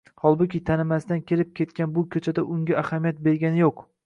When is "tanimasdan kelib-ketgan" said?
0.69-1.93